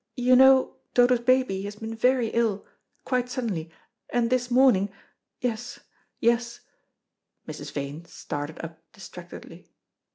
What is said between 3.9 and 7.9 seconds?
and this morning yes, yes" Mrs.